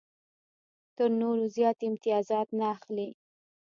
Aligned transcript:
تر 0.97 1.09
نورو 1.21 1.45
زیات 1.55 1.77
امتیازات 1.89 2.47
نه 2.59 2.65
اخلي. 2.75 3.09